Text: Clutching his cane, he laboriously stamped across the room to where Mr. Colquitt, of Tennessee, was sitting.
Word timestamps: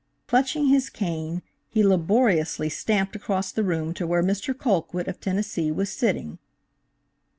Clutching 0.25 0.65
his 0.65 0.89
cane, 0.89 1.43
he 1.69 1.83
laboriously 1.83 2.69
stamped 2.69 3.15
across 3.15 3.51
the 3.51 3.63
room 3.63 3.93
to 3.93 4.07
where 4.07 4.23
Mr. 4.23 4.51
Colquitt, 4.57 5.07
of 5.07 5.19
Tennessee, 5.19 5.71
was 5.71 5.89
sitting. 5.91 6.39